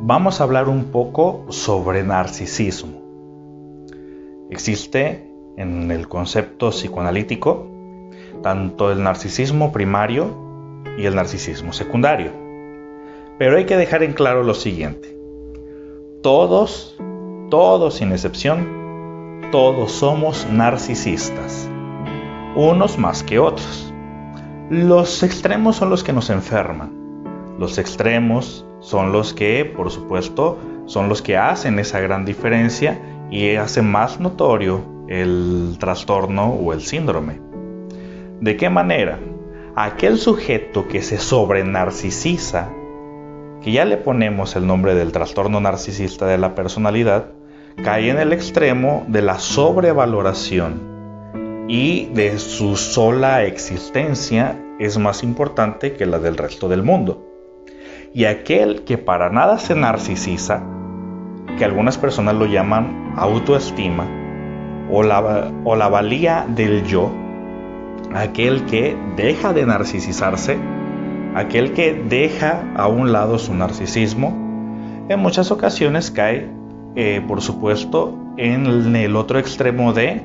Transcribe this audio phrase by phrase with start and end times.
[0.00, 3.02] vamos a hablar un poco sobre narcisismo.
[4.50, 7.68] Existe en el concepto psicoanalítico
[8.42, 10.28] tanto el narcisismo primario
[10.96, 12.30] y el narcisismo secundario.
[13.38, 15.16] Pero hay que dejar en claro lo siguiente.
[16.22, 16.96] Todos,
[17.50, 21.68] todos sin excepción, todos somos narcisistas.
[22.56, 23.92] Unos más que otros.
[24.70, 26.92] Los extremos son los que nos enferman.
[27.58, 33.56] Los extremos son los que, por supuesto, son los que hacen esa gran diferencia y
[33.56, 37.40] hacen más notorio el trastorno o el síndrome.
[38.40, 39.18] ¿De qué manera?
[39.74, 42.70] Aquel sujeto que se sobrenarcisiza,
[43.62, 47.32] que ya le ponemos el nombre del trastorno narcisista de la personalidad,
[47.82, 55.92] cae en el extremo de la sobrevaloración y de su sola existencia es más importante
[55.92, 57.27] que la del resto del mundo
[58.14, 60.62] y aquel que para nada se narcisiza,
[61.56, 64.06] que algunas personas lo llaman autoestima,
[64.90, 67.10] o la, o la valía del yo,
[68.14, 70.58] aquel que deja de narcisizarse,
[71.34, 76.50] aquel que deja a un lado su narcisismo, en muchas ocasiones cae,
[76.96, 80.22] eh, por supuesto, en el otro extremo de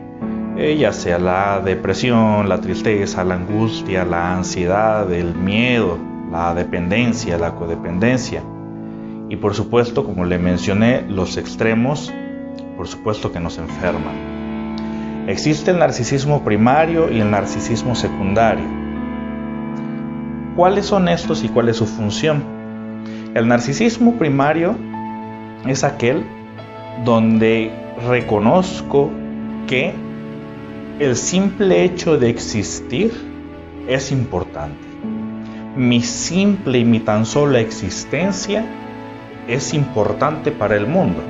[0.56, 5.98] eh, ya sea la depresión, la tristeza, la angustia, la ansiedad, el miedo,
[6.34, 8.42] la dependencia, la codependencia.
[9.30, 12.12] Y por supuesto, como le mencioné, los extremos,
[12.76, 15.26] por supuesto que nos enferman.
[15.28, 18.66] Existe el narcisismo primario y el narcisismo secundario.
[20.56, 22.44] ¿Cuáles son estos y cuál es su función?
[23.36, 24.76] El narcisismo primario
[25.68, 26.26] es aquel
[27.06, 27.72] donde
[28.08, 29.12] reconozco
[29.68, 29.94] que
[31.00, 33.12] el simple hecho de existir
[33.88, 34.83] es importante
[35.76, 38.66] mi simple y mi tan sola existencia
[39.48, 41.22] es importante para el mundo.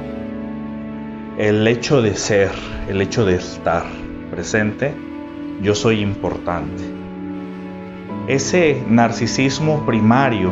[1.37, 2.51] El hecho de ser,
[2.89, 3.83] el hecho de estar
[4.29, 4.93] presente,
[5.61, 6.83] yo soy importante.
[8.27, 10.51] Ese narcisismo primario,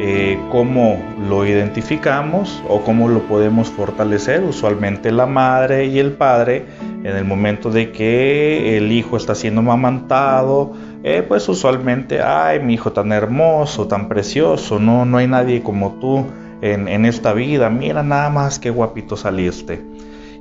[0.00, 4.42] eh, ¿cómo lo identificamos o cómo lo podemos fortalecer?
[4.42, 9.62] Usualmente la madre y el padre, en el momento de que el hijo está siendo
[9.62, 15.62] mamantado, eh, pues usualmente, ay, mi hijo tan hermoso, tan precioso, no, no hay nadie
[15.62, 16.26] como tú
[16.60, 19.82] en, en esta vida, mira nada más qué guapito saliste.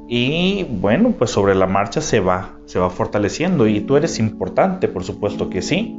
[0.07, 4.87] Y bueno, pues sobre la marcha se va, se va fortaleciendo y tú eres importante,
[4.87, 5.95] por supuesto que sí,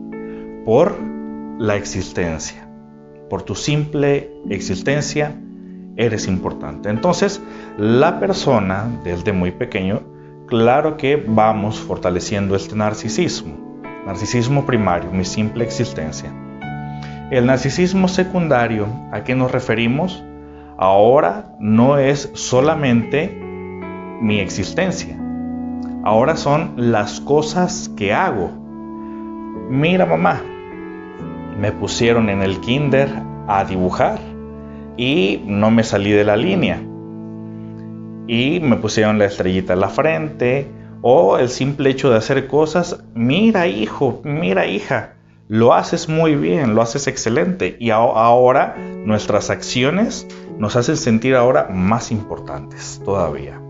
[0.64, 0.98] por
[1.58, 2.68] la existencia,
[3.28, 5.36] por tu simple existencia
[5.96, 6.88] eres importante.
[6.88, 7.40] Entonces,
[7.78, 10.02] la persona desde muy pequeño,
[10.46, 13.69] claro que vamos fortaleciendo este narcisismo.
[14.10, 16.32] Narcisismo primario, mi simple existencia.
[17.30, 20.24] El narcisismo secundario, ¿a qué nos referimos?
[20.76, 23.38] Ahora no es solamente
[24.20, 25.16] mi existencia.
[26.02, 28.50] Ahora son las cosas que hago.
[29.70, 30.42] Mira mamá,
[31.60, 33.08] me pusieron en el kinder
[33.46, 34.18] a dibujar
[34.96, 36.82] y no me salí de la línea.
[38.26, 40.68] Y me pusieron la estrellita en la frente,
[41.02, 45.14] o el simple hecho de hacer cosas, mira hijo, mira hija,
[45.48, 50.26] lo haces muy bien, lo haces excelente y ahora nuestras acciones
[50.58, 53.60] nos hacen sentir ahora más importantes todavía.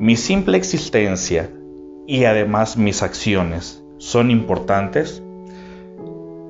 [0.00, 1.50] Mi simple existencia
[2.06, 5.22] y además mis acciones son importantes.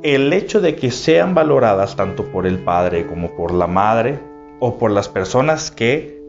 [0.03, 4.21] El hecho de que sean valoradas tanto por el padre como por la madre
[4.61, 6.23] o por las personas que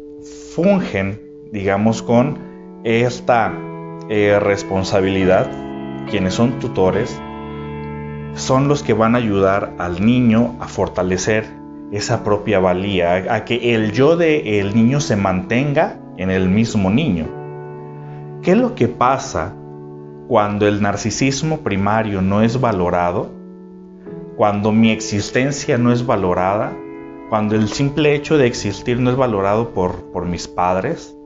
[0.53, 2.54] fungen, digamos, con
[2.85, 3.51] esta
[4.09, 5.49] eh, responsabilidad,
[6.07, 7.19] quienes son tutores,
[8.35, 11.47] son los que van a ayudar al niño a fortalecer
[11.91, 16.91] esa propia valía, a, que el yo de el niño se mantenga en el mismo
[16.91, 17.25] niño.
[18.43, 19.55] ¿Qué es lo que pasa
[20.27, 23.31] cuando el narcisismo primario no es valorado?
[24.37, 26.71] Cuando mi existencia no es valorada,
[27.29, 31.17] cuando el simple hecho de existir no es valorado por, por mis padres,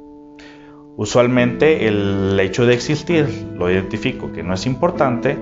[0.99, 5.39] Usualmente el hecho de existir lo identifico que no es importante,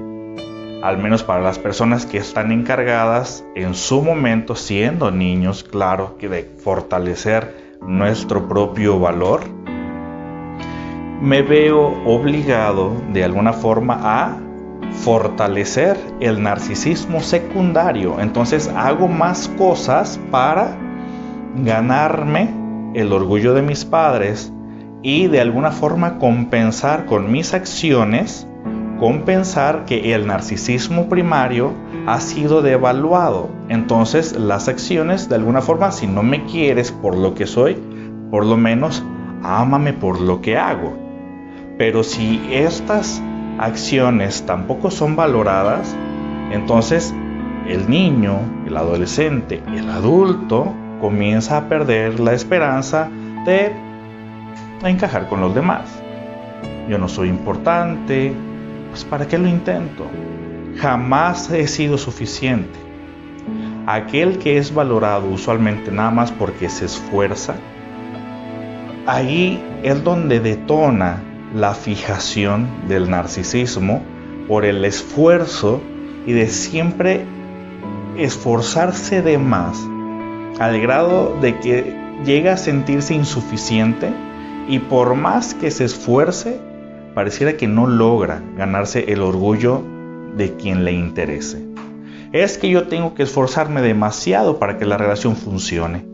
[0.83, 6.29] al menos para las personas que están encargadas en su momento, siendo niños, claro, que
[6.29, 9.45] de fortalecer nuestro propio valor,
[11.23, 14.37] me veo obligado de alguna forma a
[14.91, 18.19] fortalecer el narcisismo secundario.
[18.19, 20.77] Entonces hago más cosas para
[21.55, 22.53] ganarme
[22.93, 24.53] el orgullo de mis padres,
[25.07, 28.45] y de alguna forma compensar con mis acciones
[28.99, 31.71] compensar que el narcisismo primario
[32.05, 33.49] ha sido devaluado.
[33.69, 37.77] Entonces las acciones, de alguna forma, si no me quieres por lo que soy,
[38.29, 39.01] por lo menos
[39.43, 40.97] ámame por lo que hago.
[41.77, 43.23] Pero si estas
[43.59, 45.95] acciones tampoco son valoradas,
[46.51, 47.15] entonces
[47.65, 53.09] el niño, el adolescente, el adulto comienza a perder la esperanza
[53.45, 53.86] de
[54.83, 56.01] encajar con los demás.
[56.89, 58.33] Yo no soy importante,
[58.89, 60.07] pues ¿para qué lo intento?
[60.77, 62.79] Jamás he sido suficiente.
[63.85, 67.55] Aquel que es valorado usualmente nada más porque se esfuerza,
[69.05, 71.23] ahí es donde detona
[71.55, 74.01] la fijación del narcisismo
[74.47, 75.81] por el esfuerzo
[76.25, 77.25] y de siempre
[78.17, 79.77] esforzarse de más,
[80.59, 81.95] al grado de que
[82.25, 84.11] llega a sentirse insuficiente
[84.67, 86.59] y por más que se esfuerce,
[87.13, 89.81] pareciera que no logra ganarse el orgullo
[90.35, 91.65] de quien le interese.
[92.33, 96.05] Es que yo tengo que esforzarme demasiado para que la relación funcione.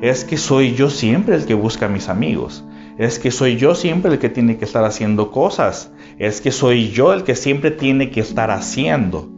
[0.00, 2.64] Es que soy yo siempre el que busca a mis amigos.
[2.98, 5.92] Es que soy yo siempre el que tiene que estar haciendo cosas.
[6.18, 9.28] Es que soy yo el que siempre tiene que estar haciendo.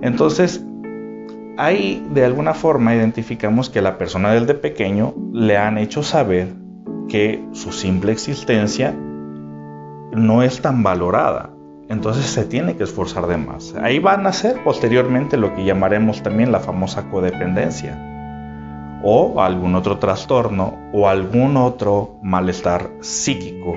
[0.00, 0.64] Entonces,
[1.56, 6.61] ahí de alguna forma identificamos que la persona del de pequeño le han hecho saber
[7.08, 8.94] que su simple existencia
[10.12, 11.50] no es tan valorada.
[11.88, 13.74] Entonces se tiene que esforzar de más.
[13.82, 17.98] Ahí va a nacer posteriormente lo que llamaremos también la famosa codependencia
[19.02, 23.74] o algún otro trastorno o algún otro malestar psíquico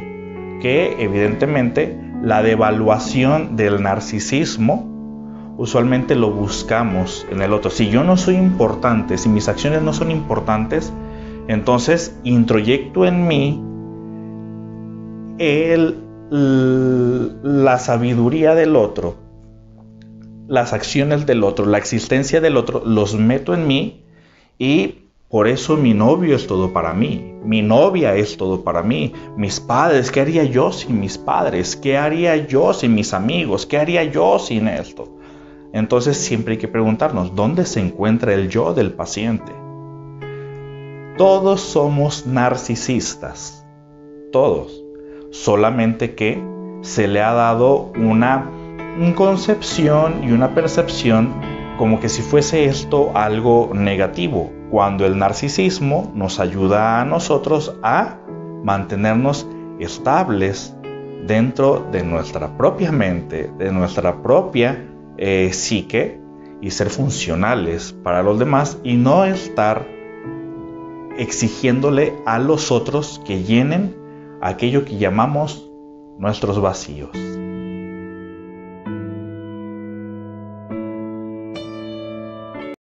[0.61, 4.95] que evidentemente la devaluación del narcisismo
[5.57, 7.71] usualmente lo buscamos en el otro.
[7.71, 10.91] Si yo no soy importante, si mis acciones no son importantes,
[11.47, 13.61] entonces introyecto en mí
[15.37, 15.95] el,
[17.43, 19.15] la sabiduría del otro,
[20.47, 24.03] las acciones del otro, la existencia del otro, los meto en mí
[24.57, 29.13] y por eso mi novio es todo para mí, mi novia es todo para mí,
[29.37, 31.75] mis padres, ¿qué haría yo sin mis padres?
[31.75, 33.65] ¿Qué haría yo sin mis amigos?
[33.65, 35.17] ¿Qué haría yo sin esto?
[35.73, 39.64] Entonces siempre hay que preguntarnos, ¿dónde se encuentra el yo del paciente?
[41.17, 43.65] Todos somos narcisistas,
[44.33, 44.83] todos,
[45.31, 46.43] solamente que
[46.81, 48.51] se le ha dado una
[49.15, 51.33] concepción y una percepción
[51.77, 58.17] como que si fuese esto algo negativo, cuando el narcisismo nos ayuda a nosotros a
[58.65, 59.47] mantenernos
[59.79, 60.75] estables
[61.25, 64.85] dentro de nuestra propia mente, de nuestra propia
[65.17, 66.19] eh, psique
[66.59, 69.94] y ser funcionales para los demás y no estar
[71.17, 73.95] exigiéndole a los otros que llenen
[74.41, 75.69] aquello que llamamos
[76.17, 77.11] nuestros vacíos.